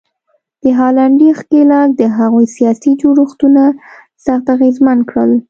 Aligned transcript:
د 0.63 0.65
هالنډي 0.77 1.29
ښکېلاک 1.39 1.89
د 2.01 2.03
هغوی 2.17 2.45
سیاسي 2.55 2.91
جوړښتونه 3.01 3.63
سخت 4.25 4.45
اغېزمن 4.55 4.99
کړل. 5.09 5.31